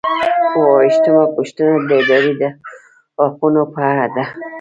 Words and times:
اووه 0.55 0.71
ویشتمه 0.79 1.23
پوښتنه 1.35 1.73
د 1.87 1.89
ادارې 2.01 2.33
د 2.41 2.43
حقوقو 3.17 3.71
په 3.73 3.79
اړه 3.91 4.05
ده. 4.15 4.23